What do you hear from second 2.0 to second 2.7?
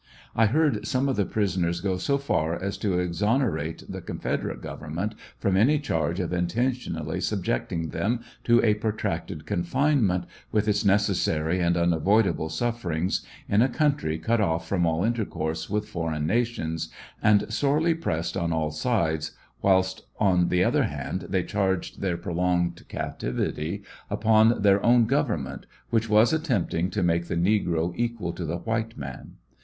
far